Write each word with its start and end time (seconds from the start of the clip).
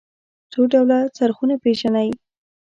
څو 0.51 0.61
ډوله 0.71 0.99
څرخونه 1.17 1.55
پيژنئ. 1.63 2.09